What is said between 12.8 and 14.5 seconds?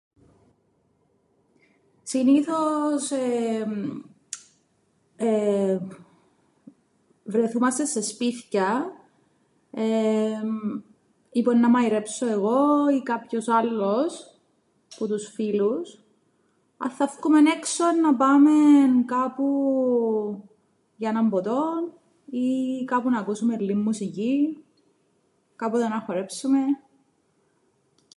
ή κάποιος άλλος